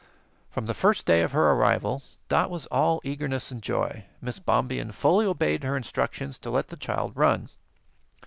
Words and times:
From 0.49 0.65
the 0.65 0.73
first 0.73 1.05
day 1.05 1.21
of 1.21 1.31
her 1.33 1.51
arrival, 1.51 2.01
Dot 2.27 2.49
was 2.49 2.65
all 2.71 3.01
eagerness 3.03 3.51
and 3.51 3.61
joy. 3.61 4.05
Miss 4.19 4.39
Bombien 4.39 4.91
fully 4.93 5.27
obeyed 5.27 5.63
her 5.63 5.77
instructions 5.77 6.39
to 6.39 6.49
let 6.49 6.69
the 6.69 6.75
child 6.75 7.15
run. 7.15 7.49